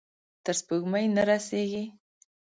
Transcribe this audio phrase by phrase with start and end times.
[0.43, 1.83] تر سپوږمۍ نه رسیږې